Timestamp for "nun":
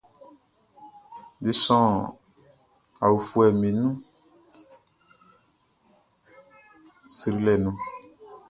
3.79-3.93, 7.63-7.75